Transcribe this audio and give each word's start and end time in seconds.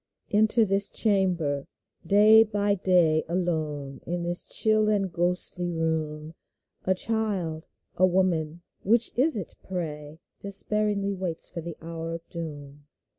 Enter 0.31 0.65
this 0.65 0.89
chamber. 0.89 1.67
Day 2.03 2.43
by 2.43 2.73
day. 2.73 3.23
Alone 3.29 4.01
in 4.07 4.23
this 4.23 4.47
chill 4.47 4.89
and 4.89 5.13
ghostly 5.13 5.69
room, 5.69 6.33
A 6.85 6.95
child— 6.95 7.67
a 8.03 8.07
woman— 8.07 8.63
which 8.83 9.11
is 9.15 9.37
it, 9.37 9.57
pray?— 9.63 10.19
Despairingly 10.41 11.13
waits 11.13 11.49
for 11.49 11.61
the 11.61 11.75
hour 11.83 12.15
of 12.15 12.27
doom 12.29 12.87